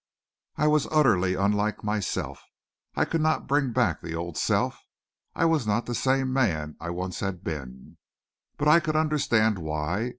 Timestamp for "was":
0.65-0.87, 5.45-5.67